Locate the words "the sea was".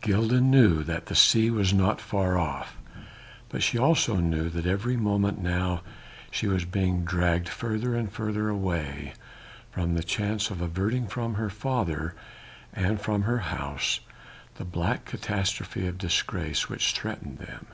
1.06-1.74